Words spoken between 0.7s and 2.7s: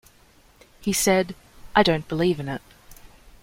He said, I don't believe in it.